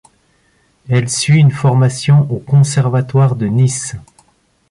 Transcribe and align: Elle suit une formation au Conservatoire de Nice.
Elle 0.89 1.09
suit 1.11 1.37
une 1.37 1.51
formation 1.51 2.25
au 2.31 2.39
Conservatoire 2.39 3.35
de 3.35 3.45
Nice. 3.45 3.93